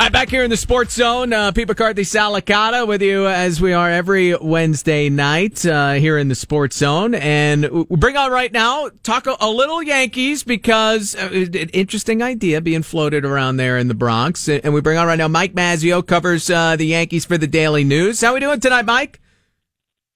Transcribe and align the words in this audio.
Right, 0.00 0.10
back 0.10 0.30
here 0.30 0.42
in 0.42 0.48
the 0.48 0.56
Sports 0.56 0.94
Zone, 0.94 1.30
uh, 1.34 1.52
Pete 1.52 1.68
McCarthy 1.68 2.04
Sal 2.04 2.32
Licata 2.32 2.86
with 2.88 3.02
you 3.02 3.26
as 3.26 3.60
we 3.60 3.74
are 3.74 3.90
every 3.90 4.34
Wednesday 4.34 5.10
night 5.10 5.66
uh, 5.66 5.92
here 5.92 6.16
in 6.16 6.28
the 6.28 6.34
Sports 6.34 6.78
Zone. 6.78 7.14
And 7.14 7.68
we 7.68 7.96
bring 7.98 8.16
on 8.16 8.32
right 8.32 8.50
now, 8.50 8.88
talk 9.02 9.26
a, 9.26 9.36
a 9.40 9.50
little 9.50 9.82
Yankees 9.82 10.42
because 10.42 11.14
uh, 11.14 11.28
an 11.30 11.68
interesting 11.74 12.22
idea 12.22 12.62
being 12.62 12.82
floated 12.82 13.26
around 13.26 13.58
there 13.58 13.76
in 13.76 13.88
the 13.88 13.94
Bronx. 13.94 14.48
And 14.48 14.72
we 14.72 14.80
bring 14.80 14.96
on 14.96 15.06
right 15.06 15.18
now 15.18 15.28
Mike 15.28 15.52
Mazzeo, 15.52 16.04
covers 16.06 16.48
uh, 16.48 16.76
the 16.76 16.86
Yankees 16.86 17.26
for 17.26 17.36
the 17.36 17.46
Daily 17.46 17.84
News. 17.84 18.22
How 18.22 18.28
are 18.28 18.34
we 18.34 18.40
doing 18.40 18.58
tonight, 18.58 18.86
Mike? 18.86 19.20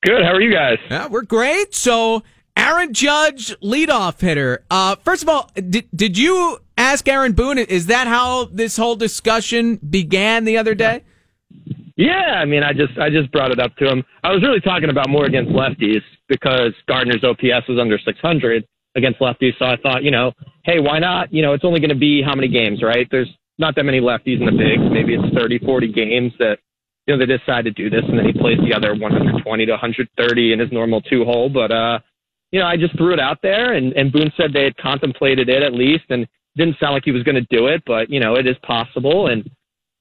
Good. 0.03 0.23
How 0.23 0.33
are 0.33 0.41
you 0.41 0.51
guys? 0.51 0.79
Yeah, 0.91 1.09
we're 1.09 1.25
great. 1.25 1.75
So, 1.75 2.23
Aaron 2.57 2.95
Judge, 2.95 3.55
leadoff 3.61 4.19
hitter. 4.19 4.65
Uh, 4.71 4.97
first 5.05 5.23
of 5.23 5.29
all, 5.29 5.51
did, 5.55 5.87
did 5.95 6.17
you 6.17 6.59
ask 6.77 7.09
Aaron 7.09 7.33
Boone. 7.33 7.59
Is 7.59 7.87
that 7.87 8.07
how 8.07 8.47
this 8.47 8.77
whole 8.77 8.97
discussion 8.97 9.77
began 9.77 10.45
the 10.45 10.57
other 10.57 10.75
day? 10.75 11.05
Yeah, 11.97 12.41
I 12.41 12.45
mean, 12.45 12.63
I 12.63 12.73
just 12.73 12.99
I 12.99 13.09
just 13.09 13.31
brought 13.31 13.53
it 13.53 13.61
up 13.61 13.75
to 13.77 13.89
him. 13.89 14.03
I 14.25 14.33
was 14.33 14.43
really 14.43 14.61
talking 14.61 14.91
about 14.91 15.09
more 15.09 15.27
against 15.27 15.53
lefties 15.53 16.03
because 16.29 16.73
Gardner's 16.89 17.23
OPS 17.23 17.69
was 17.69 17.79
under 17.81 17.99
600 17.99 18.65
against 18.97 19.21
lefties. 19.21 19.53
So 19.59 19.67
I 19.67 19.77
thought, 19.77 20.03
you 20.03 20.11
know, 20.11 20.33
hey, 20.65 20.81
why 20.81 20.99
not? 20.99 21.33
You 21.33 21.43
know, 21.43 21.53
it's 21.53 21.65
only 21.65 21.81
going 21.81 21.91
to 21.91 21.99
be 21.99 22.23
how 22.23 22.35
many 22.35 22.49
games, 22.49 22.83
right? 22.83 23.07
There's 23.11 23.31
not 23.59 23.77
that 23.77 23.85
many 23.85 24.01
lefties 24.01 24.41
in 24.41 24.47
the 24.47 24.53
bigs. 24.53 24.83
Maybe 24.91 25.15
it's 25.15 25.35
30, 25.35 25.61
40 25.61 25.93
games 25.93 26.33
that 26.39 26.59
you 27.07 27.15
know 27.15 27.19
they 27.19 27.31
decide 27.31 27.65
to 27.65 27.71
do 27.71 27.91
this, 27.91 28.03
and 28.09 28.19
then 28.19 28.27
he 28.27 28.33
plays 28.33 28.59
the 28.67 28.75
other 28.75 28.95
120 28.95 29.67
to 29.67 29.73
130 29.73 30.53
in 30.53 30.59
his 30.59 30.73
normal 30.73 31.01
two 31.03 31.25
hole. 31.25 31.49
But 31.49 31.71
uh, 31.71 32.01
you 32.51 32.61
know, 32.61 32.67
I 32.67 32.77
just 32.77 32.97
threw 32.97 33.13
it 33.13 33.21
out 33.21 33.39
there, 33.43 33.75
and 33.75 33.93
and 33.93 34.11
Boone 34.11 34.33
said 34.37 34.53
they 34.53 34.65
had 34.65 34.77
contemplated 34.79 35.49
it 35.49 35.63
at 35.63 35.75
least, 35.75 36.05
and 36.09 36.27
didn't 36.57 36.77
sound 36.79 36.95
like 36.95 37.05
he 37.05 37.13
was 37.13 37.23
going 37.23 37.35
to 37.35 37.47
do 37.57 37.67
it, 37.67 37.83
but 37.87 38.11
you 38.11 38.21
know 38.21 38.35
it 38.35 38.47
is 38.47 38.57
possible. 38.63 39.29
And 39.29 39.49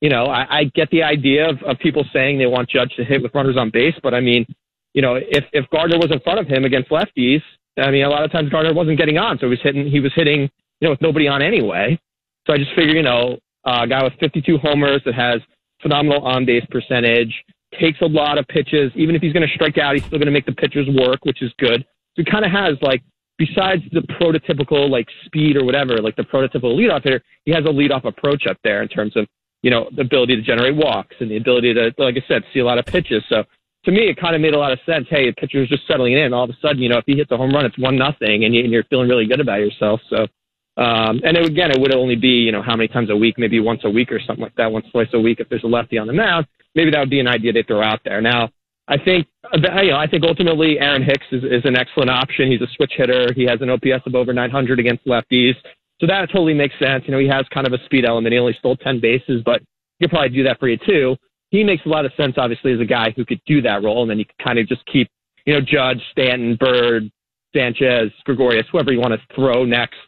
you 0.02 0.10
know 0.10 0.26
I, 0.26 0.60
I 0.60 0.64
get 0.76 0.90
the 0.92 1.04
idea 1.04 1.50
of, 1.50 1.62
of 1.64 1.80
people 1.80 2.06
saying 2.14 2.38
they 2.38 2.46
want 2.46 2.70
Judge 2.70 2.94
to 2.98 3.04
hit 3.04 3.22
with 3.22 3.34
runners 3.34 3.58
on 3.58 3.70
base, 3.70 3.96
but 4.02 4.14
I 4.14 4.20
mean, 4.20 4.46
you 4.94 5.02
know 5.02 5.16
if 5.16 5.46
if 5.54 5.70
Gardner 5.70 5.98
was 5.98 6.12
in 6.12 6.20
front 6.20 6.40
of 6.40 6.48
him 6.48 6.66
against 6.66 6.90
lefties, 6.90 7.42
I 7.78 7.92
mean 7.92 8.04
a 8.04 8.10
lot 8.10 8.24
of 8.24 8.32
times 8.32 8.50
Gardner 8.50 8.74
wasn't 8.74 8.98
getting 8.98 9.18
on, 9.18 9.38
so 9.40 9.48
he 9.48 9.52
was 9.52 9.62
hitting 9.62 9.88
he 9.90 10.00
was 10.00 10.12
hitting 10.16 10.42
you 10.80 10.88
know 10.88 10.92
with 10.92 11.02
nobody 11.02 11.28
on 11.28 11.42
anyway. 11.42 12.00
So 12.46 12.54
I 12.54 12.58
just 12.58 12.72
figure 12.76 12.96
you 12.96 13.04
know 13.04 13.38
a 13.66 13.88
guy 13.88 14.04
with 14.04 14.14
52 14.20 14.58
homers 14.58 15.02
that 15.06 15.16
has 15.16 15.42
phenomenal 15.82 16.26
on 16.26 16.46
base 16.46 16.66
percentage 16.70 17.34
takes 17.80 18.00
a 18.02 18.06
lot 18.06 18.38
of 18.38 18.48
pitches. 18.48 18.92
Even 18.96 19.16
if 19.16 19.22
he's 19.22 19.34
going 19.34 19.48
to 19.48 19.54
strike 19.54 19.78
out, 19.78 19.96
he's 19.96 20.04
still 20.06 20.20
going 20.20 20.28
to 20.28 20.32
make 20.32 20.46
the 20.46 20.54
pitchers 20.54 20.88
work, 21.00 21.26
which 21.26 21.42
is 21.42 21.52
good. 21.58 21.82
So 22.16 22.24
he 22.24 22.26
kind 22.26 22.46
of 22.46 22.52
has 22.52 22.78
like 22.82 23.02
besides 23.38 23.82
the 23.92 24.02
prototypical 24.02 24.90
like 24.90 25.08
speed 25.26 25.58
or 25.58 25.64
whatever, 25.66 25.98
like 25.98 26.16
the 26.16 26.24
prototypical 26.24 26.78
leadoff 26.78 27.04
hitter, 27.04 27.22
he 27.46 27.52
has 27.52 27.64
a 27.66 27.70
leadoff 27.70 28.06
approach 28.06 28.48
up 28.48 28.58
there 28.64 28.82
in 28.82 28.88
terms 28.88 29.16
of 29.16 29.28
you 29.62 29.72
know 29.72 29.90
the 29.96 30.02
ability 30.02 30.36
to 30.36 30.42
generate 30.42 30.76
walks 30.76 31.16
and 31.20 31.32
the 31.32 31.38
ability 31.38 31.74
to, 31.74 31.94
like 31.98 32.16
I 32.16 32.24
said, 32.28 32.44
see 32.54 32.60
a 32.60 32.66
lot 32.66 32.78
of 32.78 32.86
pitches. 32.86 33.24
So 33.30 33.44
to 33.86 33.92
me, 33.92 34.10
it 34.10 34.18
kind 34.18 34.36
of 34.36 34.42
made 34.42 34.54
a 34.54 34.60
lot 34.60 34.72
of 34.72 34.80
sense. 34.86 35.08
Hey, 35.10 35.28
the 35.28 35.34
pitcher's 35.34 35.70
just 35.70 35.88
settling 35.88 36.14
in. 36.14 36.34
All 36.34 36.44
of 36.44 36.50
a 36.50 36.58
sudden, 36.62 36.82
you 36.82 36.90
know, 36.90 36.98
if 36.98 37.06
he 37.06 37.16
hits 37.16 37.32
a 37.32 37.38
home 37.38 37.52
run, 37.52 37.66
it's 37.66 37.78
one 37.78 37.98
nothing, 37.98 38.46
and, 38.46 38.54
you, 38.54 38.64
and 38.64 38.72
you're 38.72 38.86
feeling 38.86 39.10
really 39.10 39.26
good 39.26 39.40
about 39.40 39.60
yourself. 39.60 40.00
So. 40.10 40.28
Um, 40.76 41.22
and 41.24 41.38
it, 41.38 41.46
again, 41.46 41.70
it 41.70 41.80
would 41.80 41.94
only 41.94 42.16
be, 42.16 42.30
you 42.30 42.52
know, 42.52 42.64
how 42.64 42.76
many 42.76 42.88
times 42.88 43.12
a 43.12 43.16
week, 43.16 43.36
maybe 43.38 43.60
once 43.60 43.82
a 43.84 43.90
week 43.92 44.12
or 44.12 44.20
something 44.20 44.42
like 44.42 44.56
that, 44.56 44.72
once, 44.72 44.88
twice 44.92 45.08
a 45.14 45.20
week. 45.20 45.40
If 45.40 45.48
there's 45.48 45.64
a 45.64 45.68
lefty 45.68 46.00
on 46.00 46.08
the 46.08 46.14
mound, 46.14 46.48
maybe 46.74 46.90
that 46.90 47.00
would 47.00 47.12
be 47.12 47.20
an 47.20 47.28
idea 47.28 47.54
they 47.54 47.62
throw 47.62 47.84
out 47.84 48.00
there. 48.04 48.22
Now, 48.22 48.50
I 48.88 48.98
think 48.98 49.28
uh, 49.46 49.82
you 49.82 49.92
know, 49.92 49.98
I 49.98 50.08
think 50.08 50.24
ultimately 50.24 50.80
Aaron 50.80 51.04
Hicks 51.04 51.26
is, 51.32 51.44
is 51.44 51.62
an 51.66 51.78
excellent 51.78 52.10
option. 52.10 52.52
He's 52.52 52.62
a 52.62 52.68
switch 52.76 52.94
hitter. 52.96 53.32
He 53.36 53.46
has 53.46 53.62
an 53.62 53.70
OPS 53.70 54.06
of 54.06 54.16
over 54.16 54.34
900 54.34 54.80
against 54.80 55.06
lefties. 55.06 55.54
So 56.00 56.08
that 56.08 56.28
totally 56.28 56.54
makes 56.54 56.78
sense. 56.80 57.04
You 57.06 57.14
know, 57.14 57.20
he 57.20 57.28
has 57.28 57.46
kind 57.54 57.68
of 57.68 57.74
a 57.74 57.84
speed 57.86 58.06
element. 58.06 58.34
He 58.34 58.40
only 58.40 58.56
stole 58.60 58.76
10 58.76 59.00
bases, 59.00 59.42
but 59.46 59.62
he 60.00 60.06
could 60.06 60.12
probably 60.12 60.30
do 60.30 60.44
that 60.44 60.60
for 60.60 60.68
you 60.68 60.78
too. 60.86 61.16
He 61.50 61.64
makes 61.64 61.86
a 61.86 61.90
lot 61.90 62.06
of 62.06 62.12
sense, 62.18 62.34
obviously, 62.38 62.74
as 62.74 62.80
a 62.80 62.86
guy 62.86 63.12
who 63.16 63.26
could 63.26 63.40
do 63.46 63.62
that 63.62 63.84
role. 63.84 64.02
And 64.02 64.10
then 64.10 64.20
you 64.20 64.26
could 64.26 64.44
kind 64.44 64.58
of 64.58 64.68
just 64.68 64.86
keep, 64.92 65.10
you 65.46 65.54
know, 65.54 65.62
Judge, 65.62 66.02
Stanton, 66.12 66.58
Bird, 66.60 67.12
Sanchez, 67.56 68.12
Gregorius, 68.26 68.66
whoever 68.72 68.92
you 68.92 69.00
want 69.00 69.14
to 69.14 69.36
throw 69.36 69.64
next, 69.64 70.00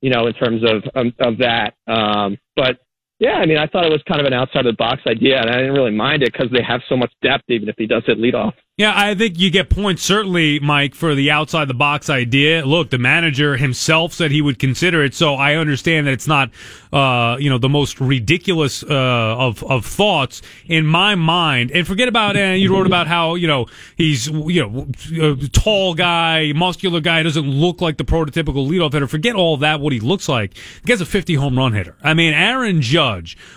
you 0.00 0.10
know, 0.10 0.26
in 0.26 0.32
terms 0.32 0.62
of, 0.64 0.82
um, 0.94 1.12
of 1.20 1.36
that. 1.38 1.74
Um, 1.86 2.38
but 2.56 2.78
yeah, 3.18 3.32
I 3.32 3.46
mean, 3.46 3.56
I 3.56 3.66
thought 3.66 3.86
it 3.86 3.92
was 3.92 4.02
kind 4.06 4.20
of 4.20 4.26
an 4.26 4.34
outside 4.34 4.66
of 4.66 4.74
the 4.74 4.76
box 4.76 5.00
idea, 5.06 5.40
and 5.40 5.48
I 5.48 5.56
didn't 5.56 5.72
really 5.72 5.90
mind 5.90 6.22
it 6.22 6.32
because 6.32 6.50
they 6.52 6.62
have 6.62 6.82
so 6.86 6.98
much 6.98 7.10
depth, 7.22 7.44
even 7.48 7.68
if 7.68 7.76
he 7.78 7.86
does 7.86 8.02
hit 8.06 8.18
leadoff. 8.18 8.52
Yeah, 8.78 8.92
I 8.94 9.14
think 9.14 9.38
you 9.38 9.50
get 9.50 9.70
points 9.70 10.02
certainly, 10.02 10.60
Mike, 10.60 10.94
for 10.94 11.14
the 11.14 11.30
outside 11.30 11.66
the 11.66 11.72
box 11.72 12.10
idea. 12.10 12.66
Look, 12.66 12.90
the 12.90 12.98
manager 12.98 13.56
himself 13.56 14.12
said 14.12 14.30
he 14.30 14.42
would 14.42 14.58
consider 14.58 15.02
it, 15.02 15.14
so 15.14 15.34
I 15.34 15.54
understand 15.54 16.06
that 16.06 16.12
it's 16.12 16.28
not, 16.28 16.50
uh, 16.92 17.38
you 17.40 17.48
know, 17.48 17.56
the 17.56 17.70
most 17.70 18.02
ridiculous 18.02 18.82
uh, 18.82 18.86
of 18.90 19.64
of 19.64 19.86
thoughts 19.86 20.42
in 20.66 20.84
my 20.84 21.14
mind. 21.14 21.70
And 21.70 21.86
forget 21.86 22.06
about, 22.06 22.36
and 22.36 22.52
uh, 22.52 22.56
you 22.56 22.70
wrote 22.70 22.86
about 22.86 23.06
how 23.06 23.36
you 23.36 23.46
know 23.46 23.64
he's 23.96 24.26
you 24.26 24.60
know 25.08 25.34
tall 25.54 25.94
guy, 25.94 26.52
muscular 26.54 27.00
guy, 27.00 27.22
doesn't 27.22 27.48
look 27.48 27.80
like 27.80 27.96
the 27.96 28.04
prototypical 28.04 28.68
leadoff 28.68 28.92
hitter. 28.92 29.06
Forget 29.06 29.36
all 29.36 29.56
that. 29.56 29.80
What 29.80 29.94
he 29.94 30.00
looks 30.00 30.28
like. 30.28 30.52
The 30.52 30.88
guy's 30.88 31.00
a 31.00 31.06
50 31.06 31.32
home 31.36 31.56
run 31.56 31.72
hitter. 31.72 31.96
I 32.02 32.12
mean, 32.12 32.34
Aaron 32.34 32.82
Judge 32.82 33.05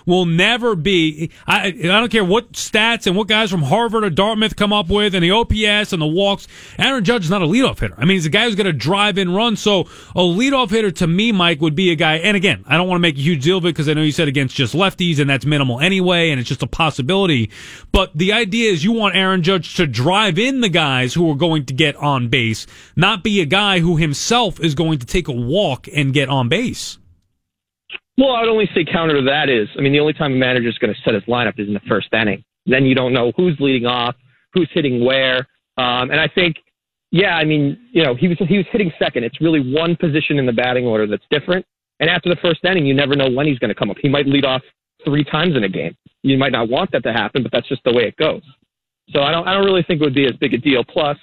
will 0.05 0.25
never 0.25 0.75
be. 0.75 1.31
I 1.47 1.67
I 1.67 1.71
don't 1.71 2.11
care 2.11 2.23
what 2.23 2.53
stats 2.53 3.07
and 3.07 3.15
what 3.15 3.27
guys 3.27 3.51
from 3.51 3.63
Harvard 3.63 4.03
or 4.03 4.09
Dartmouth 4.09 4.55
come 4.55 4.73
up 4.73 4.89
with 4.89 5.15
and 5.15 5.23
the 5.23 5.31
OPS 5.31 5.93
and 5.93 6.01
the 6.01 6.07
walks. 6.07 6.47
Aaron 6.77 7.03
Judge 7.03 7.25
is 7.25 7.29
not 7.29 7.41
a 7.41 7.45
leadoff 7.45 7.79
hitter. 7.79 7.95
I 7.97 8.05
mean, 8.05 8.15
he's 8.15 8.25
a 8.25 8.29
guy 8.29 8.45
who's 8.45 8.55
going 8.55 8.65
to 8.65 8.73
drive 8.73 9.17
in 9.17 9.33
runs. 9.33 9.59
So 9.59 9.81
a 10.15 10.21
leadoff 10.21 10.69
hitter 10.69 10.91
to 10.91 11.07
me, 11.07 11.31
Mike, 11.31 11.61
would 11.61 11.75
be 11.75 11.91
a 11.91 11.95
guy. 11.95 12.15
And 12.15 12.35
again, 12.37 12.63
I 12.67 12.77
don't 12.77 12.87
want 12.87 12.97
to 12.97 13.01
make 13.01 13.17
a 13.17 13.21
huge 13.21 13.43
deal 13.43 13.57
of 13.57 13.65
it 13.65 13.69
because 13.69 13.89
I 13.89 13.93
know 13.93 14.01
you 14.01 14.11
said 14.11 14.27
against 14.27 14.55
just 14.55 14.73
lefties 14.73 15.19
and 15.19 15.29
that's 15.29 15.45
minimal 15.45 15.79
anyway, 15.79 16.29
and 16.29 16.39
it's 16.39 16.49
just 16.49 16.63
a 16.63 16.67
possibility. 16.67 17.49
But 17.91 18.17
the 18.17 18.33
idea 18.33 18.71
is 18.71 18.83
you 18.83 18.91
want 18.91 19.15
Aaron 19.15 19.43
Judge 19.43 19.75
to 19.75 19.87
drive 19.87 20.39
in 20.39 20.61
the 20.61 20.69
guys 20.69 21.13
who 21.13 21.29
are 21.31 21.35
going 21.35 21.65
to 21.65 21.73
get 21.73 21.95
on 21.97 22.29
base, 22.29 22.67
not 22.95 23.23
be 23.23 23.41
a 23.41 23.45
guy 23.45 23.79
who 23.79 23.97
himself 23.97 24.59
is 24.59 24.75
going 24.75 24.99
to 24.99 25.05
take 25.05 25.27
a 25.27 25.33
walk 25.33 25.87
and 25.93 26.13
get 26.13 26.29
on 26.29 26.49
base. 26.49 26.97
Well, 28.19 28.35
I 28.35 28.41
would 28.41 28.49
only 28.49 28.69
say 28.75 28.83
counter 28.83 29.15
to 29.15 29.21
that 29.27 29.47
is, 29.47 29.69
I 29.77 29.81
mean, 29.81 29.93
the 29.93 30.01
only 30.01 30.11
time 30.11 30.33
a 30.33 30.35
manager 30.35 30.67
is 30.67 30.77
going 30.77 30.93
to 30.93 31.01
set 31.03 31.13
his 31.13 31.23
lineup 31.23 31.57
is 31.57 31.69
in 31.69 31.73
the 31.73 31.79
first 31.87 32.09
inning. 32.11 32.43
Then 32.65 32.83
you 32.83 32.93
don't 32.93 33.13
know 33.13 33.31
who's 33.37 33.55
leading 33.61 33.85
off, 33.85 34.13
who's 34.53 34.69
hitting 34.73 35.05
where. 35.05 35.47
Um, 35.77 36.11
and 36.11 36.19
I 36.19 36.27
think, 36.27 36.57
yeah, 37.11 37.37
I 37.37 37.45
mean, 37.45 37.79
you 37.93 38.03
know, 38.03 38.15
he 38.15 38.27
was 38.27 38.37
he 38.49 38.57
was 38.57 38.65
hitting 38.71 38.91
second. 38.99 39.23
It's 39.23 39.39
really 39.39 39.73
one 39.73 39.95
position 39.95 40.37
in 40.37 40.45
the 40.45 40.51
batting 40.51 40.85
order 40.85 41.07
that's 41.07 41.23
different. 41.31 41.65
And 42.01 42.09
after 42.09 42.27
the 42.27 42.35
first 42.41 42.59
inning, 42.65 42.85
you 42.85 42.93
never 42.93 43.15
know 43.15 43.29
when 43.29 43.47
he's 43.47 43.57
going 43.57 43.69
to 43.69 43.75
come 43.75 43.89
up. 43.89 43.95
He 44.01 44.09
might 44.09 44.27
lead 44.27 44.43
off 44.43 44.61
three 45.05 45.23
times 45.23 45.55
in 45.55 45.63
a 45.63 45.69
game. 45.69 45.95
You 46.21 46.37
might 46.37 46.51
not 46.51 46.69
want 46.69 46.91
that 46.91 47.03
to 47.03 47.13
happen, 47.13 47.41
but 47.41 47.53
that's 47.53 47.69
just 47.69 47.83
the 47.85 47.93
way 47.93 48.03
it 48.03 48.17
goes. 48.17 48.41
So 49.11 49.21
I 49.21 49.31
don't 49.31 49.47
I 49.47 49.53
don't 49.53 49.65
really 49.65 49.83
think 49.83 50.01
it 50.01 50.03
would 50.03 50.13
be 50.13 50.27
as 50.27 50.35
big 50.41 50.53
a 50.53 50.57
deal. 50.57 50.83
Plus, 50.83 51.17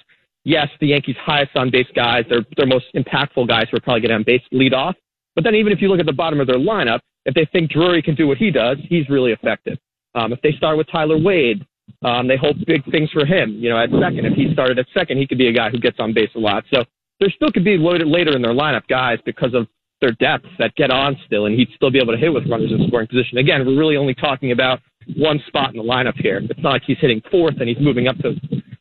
yes, 0.45 0.67
the 0.81 0.87
Yankees' 0.87 1.15
highest 1.23 1.55
on 1.55 1.69
base 1.69 1.87
guys, 1.95 2.25
their 2.27 2.41
their 2.57 2.65
most 2.65 2.85
impactful 2.95 3.47
guys 3.47 3.67
who 3.69 3.77
are 3.77 3.81
probably 3.81 4.01
getting 4.01 4.15
on 4.15 4.23
base 4.23 4.41
lead 4.51 4.73
off. 4.73 4.95
But 5.37 5.43
then 5.43 5.53
even 5.53 5.71
if 5.71 5.83
you 5.83 5.87
look 5.87 5.99
at 5.99 6.07
the 6.07 6.13
bottom 6.13 6.39
of 6.39 6.47
their 6.47 6.57
lineup, 6.57 6.99
if 7.25 7.35
they 7.35 7.47
think 7.51 7.69
Drury 7.69 8.01
can 8.01 8.15
do 8.15 8.27
what 8.27 8.39
he 8.39 8.49
does, 8.49 8.77
he's 8.89 9.07
really 9.07 9.33
effective. 9.33 9.77
Um, 10.15 10.33
if 10.33 10.41
they 10.41 10.51
start 10.53 10.79
with 10.79 10.87
Tyler 10.91 11.15
Wade, 11.15 11.63
um, 12.03 12.27
they 12.27 12.37
hope 12.37 12.55
big 12.65 12.83
things 12.89 13.11
for 13.11 13.23
him. 13.23 13.51
You 13.51 13.69
know, 13.69 13.77
at 13.77 13.91
second, 13.91 14.25
if 14.25 14.33
he 14.33 14.51
started 14.51 14.79
at 14.79 14.87
second, 14.95 15.19
he 15.19 15.27
could 15.27 15.37
be 15.37 15.47
a 15.47 15.53
guy 15.53 15.69
who 15.69 15.77
gets 15.77 15.97
on 15.99 16.11
base 16.11 16.31
a 16.35 16.39
lot. 16.39 16.63
So 16.73 16.83
there 17.19 17.29
still 17.29 17.51
could 17.51 17.63
be 17.63 17.77
loaded 17.77 18.07
later 18.07 18.35
in 18.35 18.41
their 18.41 18.53
lineup 18.53 18.87
guys 18.87 19.19
because 19.25 19.53
of 19.53 19.67
their 20.01 20.13
depth 20.13 20.47
that 20.57 20.73
get 20.73 20.89
on 20.89 21.15
still, 21.27 21.45
and 21.45 21.55
he'd 21.55 21.69
still 21.75 21.91
be 21.91 21.99
able 21.99 22.13
to 22.13 22.19
hit 22.19 22.33
with 22.33 22.49
runners 22.49 22.71
in 22.71 22.87
scoring 22.87 23.07
position. 23.07 23.37
Again, 23.37 23.63
we're 23.63 23.77
really 23.77 23.97
only 23.97 24.15
talking 24.15 24.51
about 24.51 24.79
one 25.17 25.39
spot 25.45 25.69
in 25.69 25.77
the 25.77 25.83
lineup 25.83 26.15
here. 26.17 26.41
It's 26.49 26.63
not 26.63 26.73
like 26.73 26.83
he's 26.87 26.97
hitting 26.99 27.21
fourth 27.29 27.55
and 27.59 27.69
he's 27.69 27.79
moving 27.79 28.07
up 28.07 28.17
to 28.19 28.33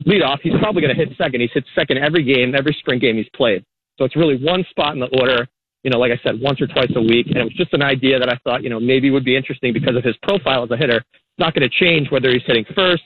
leadoff. 0.07 0.39
He's 0.43 0.55
probably 0.59 0.81
going 0.81 0.97
to 0.97 1.05
hit 1.05 1.15
second. 1.19 1.43
He's 1.43 1.53
hit 1.53 1.65
second 1.75 1.99
every 1.99 2.25
game, 2.25 2.55
every 2.55 2.75
spring 2.81 2.99
game 2.99 3.17
he's 3.17 3.29
played. 3.35 3.63
So 3.99 4.07
it's 4.07 4.17
really 4.17 4.43
one 4.43 4.65
spot 4.71 4.95
in 4.95 5.01
the 5.01 5.09
order. 5.21 5.47
You 5.87 5.91
know, 5.93 6.01
like 6.01 6.11
I 6.11 6.21
said, 6.25 6.41
once 6.41 6.61
or 6.61 6.67
twice 6.67 6.91
a 6.97 7.01
week, 7.01 7.27
and 7.29 7.37
it 7.37 7.45
was 7.45 7.55
just 7.55 7.73
an 7.73 7.81
idea 7.81 8.19
that 8.19 8.29
I 8.29 8.37
thought, 8.43 8.65
you 8.65 8.71
know, 8.71 8.81
maybe 8.81 9.09
would 9.09 9.25
be 9.25 9.37
interesting 9.37 9.73
because 9.73 9.95
of 9.95 10.03
his 10.03 10.17
profile 10.25 10.65
as 10.65 10.71
a 10.73 10.77
hitter 10.77 10.97
It's 10.97 11.39
not 11.39 11.55
going 11.55 11.63
to 11.63 11.75
change 11.85 12.11
whether 12.11 12.29
he's 12.33 12.43
hitting 12.45 12.65
first, 12.75 13.05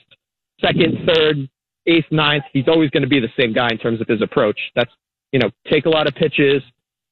second, 0.59 0.97
third, 1.05 1.47
eighth, 1.85 2.05
ninth. 2.09 2.43
He's 2.53 2.67
always 2.67 2.89
going 2.89 3.03
to 3.03 3.09
be 3.09 3.19
the 3.19 3.33
same 3.39 3.53
guy 3.53 3.67
in 3.69 3.77
terms 3.77 4.01
of 4.01 4.07
his 4.07 4.21
approach. 4.23 4.59
That's, 4.75 4.89
you 5.31 5.39
know, 5.39 5.51
take 5.69 5.85
a 5.85 5.89
lot 5.89 6.07
of 6.07 6.15
pitches, 6.15 6.63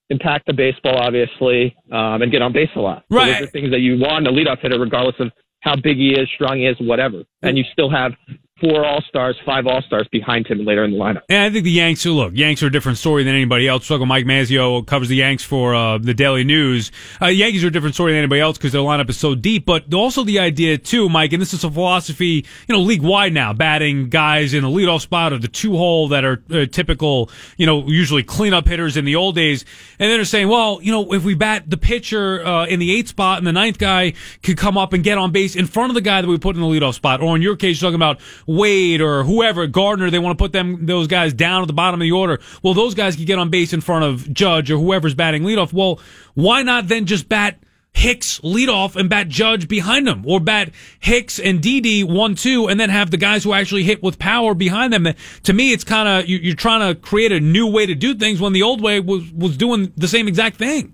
impact 0.10 0.48
the 0.48 0.54
baseball, 0.54 0.98
obviously, 0.98 1.76
um, 1.92 2.24
and 2.24 2.32
get 2.32 2.42
on 2.42 2.52
base 2.52 2.70
a 2.76 2.80
lot. 2.80 3.06
Right. 3.12 3.34
So 3.34 3.40
those 3.42 3.48
are 3.50 3.52
things 3.52 3.72
that 3.72 3.82
you 3.82 4.00
want 4.00 4.28
in 4.28 4.34
a 4.34 4.36
leadoff 4.36 4.62
hitter, 4.62 4.80
regardless 4.80 5.18
of 5.20 5.32
how 5.60 5.76
big 5.76 5.98
he 5.98 6.14
is, 6.14 6.28
strong 6.34 6.58
he 6.58 6.66
is, 6.66 6.78
whatever. 6.80 7.24
And 7.44 7.58
you 7.60 7.64
still 7.74 7.92
have 7.92 8.14
four 8.60 8.86
All 8.86 9.02
Stars, 9.08 9.38
five 9.46 9.68
All 9.68 9.82
Stars 9.82 10.08
behind 10.12 10.48
him 10.48 10.66
later 10.66 10.84
in 10.84 10.92
the 10.92 10.98
lineup. 10.98 11.22
And 11.30 11.44
I 11.44 11.50
think 11.50 11.64
the 11.64 11.72
Yanks, 11.72 12.06
look, 12.06 12.34
Yanks 12.36 12.64
are 12.64 12.68
a 12.68 12.72
different 12.72 12.98
story 12.98 13.24
than 13.24 13.36
anybody 13.36 13.68
else. 13.68 13.88
Talking 13.88 14.08
Mike 14.08 14.26
Mazzeo 14.26 14.86
covers 14.86 15.10
the 15.10 15.16
Yanks 15.16 15.44
for 15.44 15.76
uh, 15.76 15.98
the 15.98 16.14
Daily 16.14 16.44
News. 16.44 16.92
Uh, 17.22 17.28
Yankees 17.28 17.64
are 17.64 17.68
a 17.68 17.72
different 17.72 17.96
story 17.96 18.12
than 18.12 18.20
anybody 18.20 18.42
else 18.42 18.58
because 18.58 18.72
their 18.72 18.82
lineup 18.82 19.10
is 19.10 19.18
so 19.18 19.36
deep. 19.36 19.66
But 19.66 19.94
also 19.94 20.24
the 20.24 20.40
idea 20.40 20.78
too, 20.78 21.10
Mike, 21.10 21.34
and 21.34 21.42
this 21.42 21.54
is 21.54 21.64
a 21.64 21.72
philosophy, 21.72 22.46
you 22.68 22.76
know, 22.76 22.80
league 22.80 23.02
wide 23.02 23.34
now, 23.34 23.54
batting 23.54 24.10
guys 24.10 24.54
in 24.54 24.64
the 24.64 24.70
leadoff 24.70 25.02
spot 25.02 25.34
or 25.34 25.38
the 25.38 25.48
two 25.48 25.78
hole 25.78 26.10
that 26.10 26.26
are 26.26 26.42
uh, 26.52 26.66
typical, 26.66 27.30
you 27.58 27.66
know, 27.66 27.88
usually 27.88 28.24
cleanup 28.24 28.68
hitters 28.68 28.98
in 28.98 29.06
the 29.06 29.16
old 29.16 29.36
days. 29.36 29.64
And 30.00 30.10
then 30.10 30.18
they're 30.18 30.26
saying, 30.26 30.48
well, 30.48 30.80
you 30.82 30.92
know, 30.92 31.14
if 31.14 31.24
we 31.24 31.36
bat 31.36 31.70
the 31.70 31.78
pitcher 31.78 32.46
uh, 32.46 32.66
in 32.66 32.80
the 32.80 32.96
eighth 32.96 33.10
spot 33.10 33.38
and 33.38 33.48
the 33.48 33.52
ninth 33.54 33.78
guy 33.78 34.14
could 34.44 34.58
come 34.58 34.78
up 34.78 34.94
and 34.94 35.04
get 35.04 35.18
on 35.18 35.32
base 35.32 35.56
in 35.56 35.66
front 35.66 35.92
of 35.92 35.96
the 35.96 36.02
guy 36.02 36.22
that 36.22 36.28
we 36.28 36.38
put 36.38 36.56
in 36.56 36.62
the 36.62 36.68
leadoff 36.68 36.94
spot, 36.94 37.22
or 37.22 37.36
in 37.36 37.42
your 37.42 37.56
case, 37.56 37.82
you're 37.82 37.90
talking 37.90 37.96
about 37.96 38.20
Wade 38.50 39.00
or 39.00 39.24
whoever, 39.24 39.68
Gardner, 39.68 40.10
they 40.10 40.18
want 40.18 40.36
to 40.38 40.42
put 40.42 40.54
them 40.54 40.88
those 40.88 41.06
guys 41.06 41.34
down 41.34 41.62
at 41.62 41.68
the 41.68 41.74
bottom 41.74 42.02
of 42.02 42.04
the 42.04 42.12
order. 42.12 42.40
Well, 42.64 42.74
those 42.74 42.96
guys 42.96 43.16
can 43.16 43.26
get 43.26 43.38
on 43.38 43.52
base 43.52 43.74
in 43.74 43.82
front 43.82 44.06
of 44.06 44.34
Judge 44.34 44.72
or 44.72 44.78
whoever's 44.78 45.14
batting 45.14 45.44
leadoff. 45.44 45.72
Well, 45.72 46.00
why 46.34 46.64
not 46.64 46.88
then 46.88 47.06
just 47.06 47.30
bat 47.30 47.60
Hicks 47.94 48.40
leadoff 48.40 48.96
and 48.96 49.10
bat 49.10 49.30
Judge 49.30 49.68
behind 49.68 50.08
them, 50.08 50.24
or 50.26 50.40
bat 50.40 50.72
Hicks 51.00 51.40
and 51.40 51.62
Didi 51.62 52.04
one 52.04 52.36
two, 52.36 52.68
and 52.68 52.80
then 52.80 52.90
have 52.90 53.12
the 53.12 53.18
guys 53.18 53.44
who 53.44 53.54
actually 53.54 53.84
hit 53.84 54.02
with 54.02 54.20
power 54.20 54.54
behind 54.54 54.94
them. 54.94 55.08
To 55.44 55.54
me, 55.54 55.74
it's 55.74 55.84
kind 55.84 56.08
of 56.08 56.30
you, 56.30 56.52
are 56.52 56.56
trying 56.56 56.88
to 56.88 57.00
create 57.00 57.32
a 57.32 57.40
new 57.40 57.68
way 57.68 57.86
to 57.86 57.96
do 57.96 58.14
things 58.16 58.40
when 58.40 58.54
the 58.54 58.62
old 58.62 58.82
way 58.82 59.00
was 59.00 59.32
was 59.32 59.58
doing 59.58 59.92
the 59.98 60.08
same 60.08 60.28
exact 60.28 60.58
thing. 60.58 60.94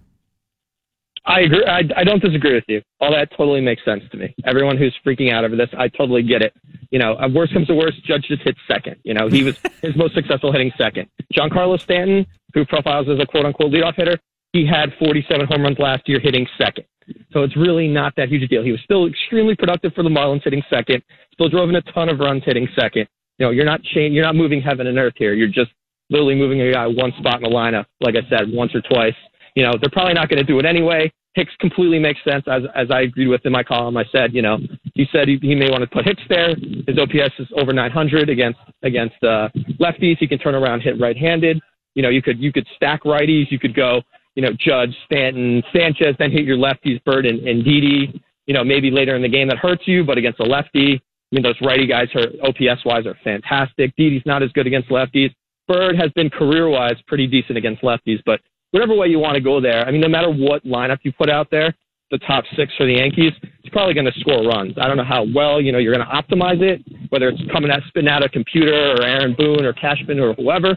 I 1.27 1.41
agree. 1.41 1.65
I, 1.65 1.81
I 1.97 2.03
don't 2.03 2.21
disagree 2.21 2.53
with 2.53 2.65
you. 2.67 2.81
All 2.99 3.11
that 3.11 3.29
totally 3.35 3.61
makes 3.61 3.83
sense 3.83 4.03
to 4.11 4.17
me. 4.17 4.35
Everyone 4.45 4.77
who's 4.77 4.95
freaking 5.05 5.33
out 5.33 5.43
over 5.43 5.55
this, 5.55 5.69
I 5.77 5.87
totally 5.87 6.21
get 6.21 6.41
it. 6.43 6.53
You 6.91 6.99
know, 6.99 7.15
uh, 7.15 7.27
worst 7.27 7.53
comes 7.53 7.67
to 7.67 7.73
worst, 7.73 8.03
Judge 8.05 8.25
just 8.27 8.43
hits 8.43 8.59
second. 8.67 8.97
You 9.03 9.15
know, 9.15 9.27
he 9.27 9.43
was 9.43 9.57
his 9.81 9.95
most 9.95 10.13
successful 10.13 10.51
hitting 10.51 10.71
second. 10.77 11.09
Giancarlo 11.33 11.79
Stanton, 11.81 12.27
who 12.53 12.63
profiles 12.65 13.07
as 13.09 13.19
a 13.19 13.25
quote 13.25 13.45
unquote 13.45 13.71
leadoff 13.71 13.95
hitter, 13.95 14.19
he 14.53 14.65
had 14.65 14.93
47 14.99 15.47
home 15.47 15.63
runs 15.63 15.79
last 15.79 16.07
year 16.07 16.19
hitting 16.19 16.47
second. 16.57 16.85
So 17.31 17.43
it's 17.43 17.57
really 17.57 17.87
not 17.87 18.13
that 18.17 18.29
huge 18.29 18.43
a 18.43 18.47
deal. 18.47 18.63
He 18.63 18.71
was 18.71 18.81
still 18.83 19.07
extremely 19.07 19.55
productive 19.55 19.93
for 19.93 20.03
the 20.03 20.09
Marlins 20.09 20.43
hitting 20.43 20.63
second, 20.69 21.03
still 21.33 21.49
drove 21.49 21.69
in 21.69 21.75
a 21.75 21.81
ton 21.81 22.09
of 22.09 22.19
runs 22.19 22.43
hitting 22.45 22.67
second. 22.79 23.07
You 23.37 23.47
know, 23.47 23.51
you're 23.51 23.65
not 23.65 23.81
cha- 23.83 23.99
you're 23.99 24.23
not 24.23 24.35
moving 24.35 24.61
heaven 24.61 24.87
and 24.87 24.97
earth 24.97 25.13
here. 25.17 25.33
You're 25.33 25.49
just 25.49 25.71
literally 26.09 26.35
moving 26.35 26.61
a 26.61 26.71
guy 26.71 26.87
one 26.87 27.11
spot 27.19 27.35
in 27.35 27.41
the 27.41 27.49
lineup, 27.49 27.85
like 27.99 28.15
I 28.15 28.27
said, 28.29 28.51
once 28.51 28.73
or 28.73 28.81
twice 28.81 29.15
you 29.55 29.63
know, 29.63 29.73
they're 29.79 29.89
probably 29.91 30.13
not 30.13 30.29
going 30.29 30.37
to 30.37 30.43
do 30.43 30.59
it 30.59 30.65
anyway. 30.65 31.11
Hicks 31.33 31.53
completely 31.59 31.99
makes 31.99 32.19
sense, 32.23 32.45
as 32.47 32.63
as 32.75 32.87
I 32.91 33.01
agreed 33.01 33.27
with 33.27 33.45
in 33.45 33.51
my 33.51 33.63
column. 33.63 33.97
I 33.97 34.05
said, 34.11 34.33
you 34.33 34.41
know, 34.41 34.57
he 34.93 35.05
said 35.11 35.27
he, 35.27 35.37
he 35.41 35.53
may 35.53 35.69
want 35.69 35.81
to 35.81 35.87
put 35.87 36.05
Hicks 36.05 36.23
there. 36.29 36.55
His 36.87 36.97
OPS 36.97 37.33
is 37.39 37.47
over 37.57 37.73
900 37.73 38.29
against 38.29 38.59
against 38.83 39.21
uh, 39.23 39.49
lefties. 39.79 40.17
He 40.17 40.27
can 40.27 40.39
turn 40.39 40.55
around, 40.55 40.81
hit 40.81 40.99
right-handed. 40.99 41.59
You 41.93 42.03
know, 42.03 42.09
you 42.09 42.21
could 42.21 42.39
you 42.39 42.53
could 42.53 42.65
stack 42.75 43.03
righties. 43.03 43.51
You 43.51 43.59
could 43.59 43.75
go, 43.75 44.01
you 44.35 44.43
know, 44.43 44.51
Judge, 44.57 44.95
Stanton, 45.05 45.61
Sanchez, 45.75 46.15
then 46.19 46.31
hit 46.31 46.45
your 46.45 46.57
lefties, 46.57 47.03
Bird 47.03 47.25
and, 47.25 47.45
and 47.45 47.65
Didi. 47.65 48.21
You 48.47 48.53
know, 48.53 48.63
maybe 48.63 48.91
later 48.91 49.15
in 49.15 49.21
the 49.21 49.29
game 49.29 49.47
that 49.47 49.57
hurts 49.57 49.83
you, 49.87 50.05
but 50.05 50.17
against 50.17 50.39
a 50.39 50.43
lefty, 50.43 51.01
I 51.01 51.35
mean, 51.35 51.43
those 51.43 51.59
righty 51.61 51.87
guys 51.87 52.07
are 52.13 52.27
OPS 52.47 52.85
wise 52.85 53.05
are 53.07 53.17
fantastic. 53.23 53.93
Didi's 53.97 54.21
not 54.25 54.43
as 54.43 54.51
good 54.51 54.67
against 54.67 54.89
lefties. 54.89 55.33
Bird 55.67 55.97
has 55.97 56.11
been 56.11 56.29
career 56.29 56.69
wise 56.69 56.95
pretty 57.07 57.25
decent 57.25 57.57
against 57.57 57.81
lefties, 57.81 58.21
but 58.25 58.39
whatever 58.75 58.93
way 58.93 59.07
you 59.07 59.19
want 59.19 59.35
to 59.35 59.41
go 59.41 59.61
there. 59.61 59.87
I 59.87 59.91
mean, 59.91 60.01
no 60.01 60.09
matter 60.09 60.29
what 60.29 60.65
lineup 60.65 60.97
you 61.03 61.13
put 61.13 61.29
out 61.29 61.47
there, 61.49 61.73
the 62.11 62.17
top 62.19 62.43
six 62.57 62.73
for 62.75 62.85
the 62.85 62.95
Yankees, 62.95 63.31
it's 63.63 63.71
probably 63.71 63.93
going 63.93 64.05
to 64.05 64.19
score 64.19 64.45
runs. 64.45 64.73
I 64.77 64.89
don't 64.89 64.97
know 64.97 65.05
how 65.05 65.25
well, 65.33 65.61
you 65.61 65.71
know, 65.71 65.77
you're 65.77 65.95
going 65.95 66.05
to 66.05 66.13
optimize 66.13 66.61
it, 66.61 66.83
whether 67.07 67.29
it's 67.29 67.41
coming 67.53 67.71
out, 67.71 67.79
spitting 67.87 68.09
out 68.09 68.21
a 68.21 68.27
computer 68.27 68.91
or 68.91 69.01
Aaron 69.01 69.33
Boone 69.33 69.63
or 69.63 69.71
Cashman 69.71 70.19
or 70.19 70.33
whoever. 70.33 70.75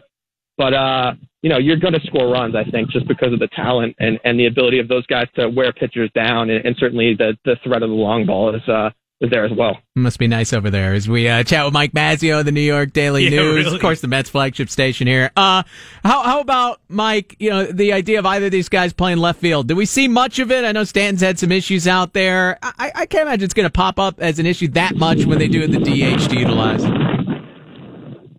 But, 0.57 0.73
uh, 0.73 1.13
you 1.41 1.49
know, 1.49 1.57
you're 1.57 1.75
going 1.75 1.93
to 1.93 1.99
score 2.07 2.31
runs, 2.31 2.55
I 2.55 2.63
think, 2.63 2.89
just 2.89 3.05
because 3.05 3.33
of 3.33 3.39
the 3.39 3.49
talent 3.49 3.97
and, 3.99 4.17
and 4.23 4.39
the 4.39 4.45
ability 4.45 4.79
of 4.79 4.87
those 4.87 5.05
guys 5.07 5.27
to 5.35 5.49
wear 5.49 5.73
pitchers 5.73 6.09
down. 6.15 6.49
And, 6.49 6.65
and 6.65 6.77
certainly 6.79 7.15
the, 7.15 7.37
the 7.43 7.57
threat 7.65 7.83
of 7.83 7.89
the 7.89 7.95
long 7.95 8.25
ball 8.25 8.55
is, 8.55 8.67
uh, 8.69 8.91
is 9.21 9.29
there 9.29 9.45
as 9.45 9.51
well. 9.57 9.77
Must 9.95 10.17
be 10.17 10.27
nice 10.27 10.53
over 10.53 10.69
there 10.69 10.93
as 10.93 11.09
we 11.09 11.27
uh, 11.27 11.43
chat 11.43 11.65
with 11.65 11.73
Mike 11.73 11.91
Mazzeo, 11.91 12.43
the 12.43 12.51
New 12.51 12.61
York 12.61 12.93
Daily 12.93 13.23
yeah, 13.25 13.29
News, 13.31 13.65
really. 13.65 13.75
of 13.75 13.81
course, 13.81 14.01
the 14.01 14.07
Mets 14.07 14.29
flagship 14.29 14.69
station 14.69 15.07
here. 15.07 15.31
Uh, 15.35 15.63
how 16.03 16.23
how 16.23 16.39
about 16.39 16.79
Mike? 16.87 17.35
You 17.39 17.49
know, 17.49 17.65
the 17.65 17.91
idea 17.91 18.19
of 18.19 18.25
either 18.25 18.45
of 18.45 18.51
these 18.51 18.69
guys 18.69 18.93
playing 18.93 19.17
left 19.17 19.39
field. 19.41 19.67
Do 19.67 19.75
we 19.75 19.85
see 19.85 20.07
much 20.07 20.39
of 20.39 20.51
it? 20.51 20.63
I 20.63 20.71
know 20.71 20.83
Stanton's 20.85 21.21
had 21.21 21.37
some 21.37 21.51
issues 21.51 21.87
out 21.87 22.13
there. 22.13 22.57
I, 22.61 22.91
I 22.95 23.05
can't 23.05 23.23
imagine 23.27 23.43
it's 23.43 23.53
going 23.53 23.67
to 23.67 23.71
pop 23.71 23.99
up 23.99 24.19
as 24.19 24.39
an 24.39 24.45
issue 24.45 24.69
that 24.69 24.95
much 24.95 25.25
when 25.25 25.37
they 25.37 25.47
do 25.47 25.67
the 25.67 25.79
DH 25.79 26.29
to 26.29 26.39
utilize. 26.39 26.83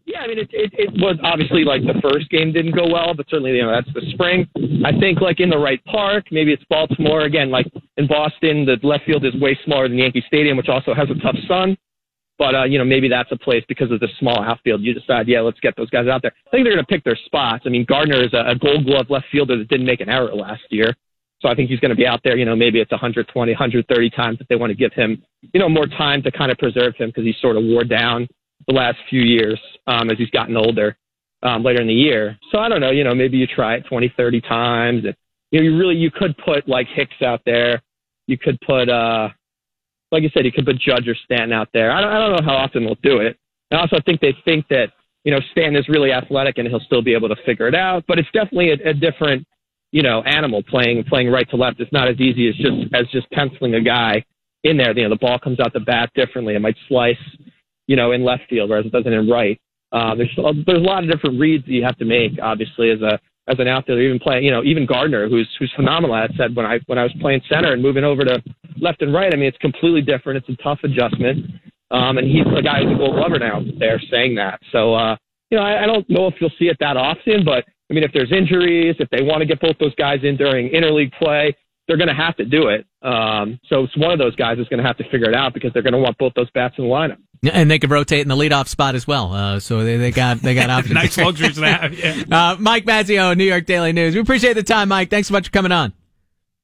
Yeah, 0.06 0.20
I 0.22 0.26
mean, 0.26 0.38
it, 0.38 0.48
it, 0.52 0.72
it 0.74 0.90
was 1.00 1.16
obviously 1.22 1.62
like 1.64 1.82
the 1.82 2.00
first 2.02 2.28
game 2.30 2.52
didn't 2.52 2.74
go 2.74 2.88
well, 2.90 3.14
but 3.14 3.26
certainly, 3.28 3.52
you 3.52 3.62
know, 3.62 3.70
that's 3.70 3.92
the 3.94 4.02
spring. 4.12 4.48
I 4.84 4.98
think 4.98 5.20
like 5.20 5.38
in 5.40 5.50
the 5.50 5.58
right 5.58 5.82
park, 5.84 6.26
maybe 6.32 6.52
it's 6.52 6.64
Baltimore. 6.68 7.22
Again, 7.22 7.50
like 7.50 7.66
in 8.00 8.06
Boston, 8.08 8.64
the 8.64 8.78
left 8.82 9.04
field 9.04 9.24
is 9.24 9.34
way 9.34 9.58
smaller 9.64 9.88
than 9.88 9.98
Yankee 9.98 10.24
Stadium, 10.26 10.56
which 10.56 10.68
also 10.68 10.94
has 10.94 11.08
a 11.10 11.20
tough 11.20 11.36
sun. 11.46 11.76
But, 12.38 12.54
uh, 12.54 12.64
you 12.64 12.78
know, 12.78 12.84
maybe 12.84 13.06
that's 13.06 13.30
a 13.32 13.36
place 13.36 13.62
because 13.68 13.92
of 13.92 14.00
the 14.00 14.08
small 14.18 14.42
outfield. 14.42 14.80
You 14.80 14.94
decide, 14.94 15.28
yeah, 15.28 15.42
let's 15.42 15.60
get 15.60 15.76
those 15.76 15.90
guys 15.90 16.08
out 16.08 16.22
there. 16.22 16.32
I 16.46 16.50
think 16.50 16.64
they're 16.64 16.72
going 16.72 16.84
to 16.84 16.90
pick 16.90 17.04
their 17.04 17.18
spots. 17.26 17.64
I 17.66 17.68
mean, 17.68 17.84
Gardner 17.86 18.24
is 18.24 18.32
a, 18.32 18.52
a 18.52 18.54
gold 18.54 18.86
glove 18.86 19.10
left 19.10 19.26
fielder 19.30 19.58
that 19.58 19.68
didn't 19.68 19.84
make 19.84 20.00
an 20.00 20.08
error 20.08 20.34
last 20.34 20.62
year. 20.70 20.96
So 21.42 21.48
I 21.48 21.54
think 21.54 21.68
he's 21.68 21.80
going 21.80 21.90
to 21.90 21.96
be 21.96 22.06
out 22.06 22.20
there, 22.24 22.36
you 22.36 22.46
know, 22.46 22.56
maybe 22.56 22.80
it's 22.80 22.90
120, 22.90 23.52
130 23.52 24.10
times 24.10 24.38
if 24.40 24.48
they 24.48 24.56
want 24.56 24.70
to 24.70 24.74
give 24.74 24.92
him, 24.94 25.22
you 25.52 25.60
know, 25.60 25.68
more 25.68 25.86
time 25.86 26.22
to 26.22 26.30
kind 26.30 26.50
of 26.50 26.56
preserve 26.58 26.94
him 26.96 27.10
because 27.10 27.24
he's 27.24 27.36
sort 27.40 27.56
of 27.56 27.64
wore 27.64 27.84
down 27.84 28.26
the 28.66 28.74
last 28.74 28.98
few 29.08 29.22
years 29.22 29.60
um, 29.86 30.10
as 30.10 30.18
he's 30.18 30.30
gotten 30.30 30.56
older 30.56 30.96
um, 31.42 31.62
later 31.62 31.80
in 31.80 31.88
the 31.88 31.94
year. 31.94 32.38
So 32.52 32.58
I 32.58 32.68
don't 32.68 32.80
know, 32.80 32.90
you 32.90 33.04
know, 33.04 33.14
maybe 33.14 33.36
you 33.38 33.46
try 33.46 33.76
it 33.76 33.84
20, 33.88 34.12
30 34.16 34.40
times. 34.42 35.04
And, 35.04 35.14
you 35.50 35.60
know, 35.60 35.64
you 35.64 35.78
really, 35.78 35.96
you 35.96 36.10
could 36.10 36.36
put 36.38 36.68
like 36.68 36.86
Hicks 36.94 37.22
out 37.24 37.40
there. 37.44 37.82
You 38.30 38.38
could 38.38 38.58
put, 38.60 38.88
uh, 38.88 39.28
like 40.12 40.22
you 40.22 40.30
said, 40.32 40.44
you 40.44 40.52
could 40.52 40.64
put 40.64 40.78
Judge 40.78 41.08
or 41.08 41.16
Stanton 41.24 41.52
out 41.52 41.68
there. 41.74 41.90
I 41.90 42.00
don't, 42.00 42.12
I 42.12 42.18
don't 42.18 42.36
know 42.36 42.44
how 42.44 42.56
often 42.56 42.84
they'll 42.84 42.94
do 43.02 43.18
it. 43.18 43.36
I 43.72 43.76
also 43.76 43.96
think 44.06 44.20
they 44.20 44.34
think 44.44 44.68
that, 44.68 44.92
you 45.24 45.32
know, 45.32 45.40
Stanton 45.50 45.76
is 45.76 45.88
really 45.88 46.12
athletic 46.12 46.58
and 46.58 46.68
he'll 46.68 46.80
still 46.80 47.02
be 47.02 47.12
able 47.12 47.28
to 47.28 47.36
figure 47.44 47.66
it 47.66 47.74
out, 47.74 48.04
but 48.06 48.18
it's 48.18 48.28
definitely 48.32 48.70
a, 48.70 48.90
a 48.90 48.94
different, 48.94 49.44
you 49.92 50.02
know, 50.02 50.22
animal 50.22 50.62
playing, 50.62 51.02
playing 51.04 51.28
right 51.28 51.48
to 51.50 51.56
left. 51.56 51.80
It's 51.80 51.92
not 51.92 52.08
as 52.08 52.20
easy 52.20 52.48
as 52.48 52.54
just, 52.54 52.94
as 52.94 53.06
just 53.08 53.30
penciling 53.32 53.74
a 53.74 53.80
guy 53.80 54.24
in 54.62 54.76
there. 54.76 54.96
You 54.96 55.04
know, 55.04 55.10
the 55.10 55.16
ball 55.16 55.38
comes 55.38 55.58
out 55.60 55.72
the 55.72 55.80
bat 55.80 56.10
differently. 56.14 56.54
It 56.54 56.60
might 56.60 56.76
slice, 56.88 57.16
you 57.86 57.96
know, 57.96 58.12
in 58.12 58.24
left 58.24 58.42
field, 58.48 58.70
whereas 58.70 58.86
it 58.86 58.92
doesn't 58.92 59.12
in 59.12 59.28
right. 59.28 59.60
Uh, 59.92 60.14
there's 60.14 60.30
there's 60.66 60.78
a 60.78 60.82
lot 60.82 61.02
of 61.02 61.10
different 61.10 61.40
reads 61.40 61.64
that 61.64 61.72
you 61.72 61.82
have 61.82 61.98
to 61.98 62.04
make, 62.04 62.32
obviously, 62.40 62.90
as 62.90 63.00
a 63.02 63.18
as 63.48 63.58
an 63.58 63.68
outfielder. 63.68 64.02
Even 64.02 64.18
playing, 64.18 64.44
you 64.44 64.50
know, 64.50 64.62
even 64.64 64.86
Gardner, 64.86 65.28
who's 65.28 65.48
who's 65.58 65.72
phenomenal. 65.76 66.14
I 66.14 66.28
said 66.36 66.54
when 66.54 66.66
I 66.66 66.80
when 66.86 66.98
I 66.98 67.04
was 67.04 67.12
playing 67.20 67.42
center 67.48 67.72
and 67.72 67.82
moving 67.82 68.04
over 68.04 68.24
to 68.24 68.42
left 68.78 69.02
and 69.02 69.12
right. 69.12 69.32
I 69.32 69.36
mean, 69.36 69.48
it's 69.48 69.58
completely 69.58 70.02
different. 70.02 70.38
It's 70.38 70.60
a 70.60 70.62
tough 70.62 70.80
adjustment. 70.84 71.46
Um, 71.90 72.18
and 72.18 72.26
he's 72.26 72.44
the 72.44 72.62
guy 72.62 72.84
who's 72.84 72.92
a 72.92 72.98
gold 72.98 73.16
glover 73.16 73.38
now. 73.38 73.62
There 73.78 74.00
saying 74.10 74.36
that. 74.36 74.60
So 74.72 74.94
uh, 74.94 75.16
you 75.50 75.58
know, 75.58 75.64
I, 75.64 75.82
I 75.82 75.86
don't 75.86 76.08
know 76.08 76.26
if 76.26 76.34
you'll 76.40 76.52
see 76.58 76.66
it 76.66 76.76
that 76.80 76.96
often, 76.96 77.44
but 77.44 77.64
I 77.90 77.94
mean, 77.94 78.04
if 78.04 78.12
there's 78.12 78.30
injuries, 78.32 78.96
if 78.98 79.10
they 79.10 79.22
want 79.22 79.40
to 79.40 79.46
get 79.46 79.60
both 79.60 79.76
those 79.78 79.94
guys 79.96 80.20
in 80.22 80.36
during 80.36 80.70
interleague 80.70 81.12
play, 81.14 81.56
they're 81.88 81.96
going 81.96 82.08
to 82.08 82.14
have 82.14 82.36
to 82.36 82.44
do 82.44 82.68
it. 82.68 82.86
Um, 83.02 83.58
so 83.66 83.82
it's 83.82 83.96
one 83.96 84.12
of 84.12 84.18
those 84.20 84.36
guys 84.36 84.58
is 84.58 84.68
going 84.68 84.80
to 84.80 84.86
have 84.86 84.96
to 84.98 85.10
figure 85.10 85.28
it 85.28 85.34
out 85.34 85.54
because 85.54 85.72
they're 85.72 85.82
going 85.82 85.94
to 85.94 85.98
want 85.98 86.16
both 86.18 86.32
those 86.34 86.50
bats 86.52 86.76
in 86.78 86.84
the 86.84 86.90
lineup. 86.90 87.18
And 87.42 87.70
they 87.70 87.78
could 87.78 87.90
rotate 87.90 88.20
in 88.20 88.28
the 88.28 88.36
leadoff 88.36 88.68
spot 88.68 88.94
as 88.94 89.06
well. 89.06 89.32
Uh, 89.32 89.60
so 89.60 89.82
they, 89.82 89.96
they 89.96 90.10
got 90.10 90.40
they 90.40 90.54
got 90.54 90.68
options. 90.68 90.94
nice 90.94 91.16
luxuries 91.16 91.54
to 91.56 91.66
have. 91.66 91.94
Yeah. 91.98 92.24
Uh, 92.30 92.56
Mike 92.58 92.84
Mazzeo, 92.84 93.34
New 93.36 93.44
York 93.44 93.64
Daily 93.64 93.92
News. 93.92 94.14
We 94.14 94.20
appreciate 94.20 94.54
the 94.54 94.62
time, 94.62 94.88
Mike. 94.90 95.08
Thanks 95.08 95.28
so 95.28 95.32
much 95.32 95.46
for 95.46 95.52
coming 95.52 95.72
on. 95.72 95.94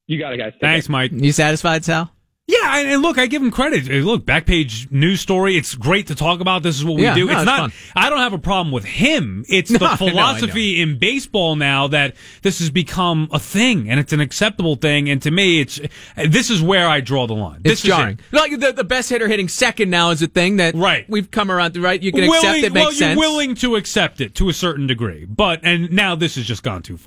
You 0.07 0.19
got 0.19 0.35
it, 0.35 0.37
guys. 0.39 0.53
Take 0.53 0.61
Thanks, 0.61 0.87
care. 0.87 0.93
Mike. 0.93 1.13
You 1.13 1.33
satisfied, 1.33 1.85
Sal? 1.85 2.11
Yeah, 2.49 2.79
and, 2.79 2.89
and 2.89 3.03
look, 3.03 3.19
I 3.19 3.27
give 3.27 3.43
him 3.43 3.51
credit. 3.51 3.89
Uh, 3.91 3.95
Look, 4.07 4.25
back 4.25 4.47
page 4.47 4.89
news 4.93 5.21
story. 5.21 5.57
It's 5.57 5.75
great 5.75 6.07
to 6.07 6.15
talk 6.15 6.39
about. 6.39 6.63
This 6.63 6.77
is 6.79 6.85
what 6.85 6.95
we 6.95 7.03
Yeah, 7.03 7.15
do. 7.15 7.27
no, 7.27 7.33
it's 7.33 7.41
it's 7.41 7.45
not. 7.47 7.73
fun. 7.73 7.93
I 7.97 8.09
don't 8.09 8.21
have 8.21 8.35
a 8.35 8.39
problem 8.39 8.71
with 8.73 8.85
him. 8.85 9.45
It's 9.49 9.69
No, 9.77 9.79
I 9.79 9.81
the 9.81 9.87
know, 9.87 9.93
I 9.93 9.97
philosophy 10.13 10.81
in 10.81 10.97
baseball 10.99 11.57
now 11.57 11.89
that 11.89 12.15
this 12.43 12.61
has 12.61 12.71
become 12.71 13.29
a 13.33 13.41
thing 13.41 13.91
and 13.91 13.99
it's 13.99 14.13
an 14.13 14.21
acceptable 14.21 14.77
thing. 14.77 15.11
And 15.11 15.21
to 15.23 15.31
me, 15.33 15.61
it's 15.61 15.81
this 16.25 16.49
is 16.51 16.63
where 16.63 16.87
I 16.87 17.01
draw 17.01 17.27
the 17.27 17.35
line. 17.35 17.63
It's 17.65 17.83
this 17.83 17.93
is 17.93 17.99
it. 17.99 18.21
Like 18.31 18.53
the, 18.61 18.73
the 18.73 18.85
best 18.85 19.09
hitter 19.11 19.27
hitting 19.27 19.49
second 19.49 19.91
now 19.91 20.11
is 20.11 20.23
a 20.23 20.29
thing 20.29 20.59
that 20.59 20.77
Right. 20.77 21.05
we've 21.11 21.29
come 21.31 21.51
around 21.51 21.73
to, 21.73 21.81
right? 21.81 22.01
You 22.01 22.13
can 22.13 22.21
willing, 22.29 22.37
accept 22.37 22.59
it, 22.59 22.73
makes 22.73 22.85
well, 22.85 22.93
sense. 22.93 23.17
You're 23.19 23.29
willing 23.29 23.55
to 23.57 23.75
accept 23.75 24.21
it 24.21 24.37
to 24.37 24.49
a 24.49 24.53
certain 24.53 24.87
degree, 24.87 25.25
but 25.25 25.61
and 25.65 25.91
now 25.91 26.15
this 26.15 26.37
has 26.37 26.47
just 26.47 26.63
gone 26.63 26.83
too 26.83 26.97
far. 26.97 27.05